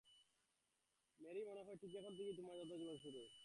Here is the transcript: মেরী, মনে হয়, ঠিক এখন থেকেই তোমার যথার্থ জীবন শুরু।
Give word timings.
মেরী, 1.19 1.41
মনে 1.43 1.61
হয়, 1.63 1.77
ঠিক 1.81 1.91
এখন 1.95 2.13
থেকেই 2.17 2.35
তোমার 2.37 2.55
যথার্থ 2.57 2.81
জীবন 2.81 2.97
শুরু। 2.97 3.21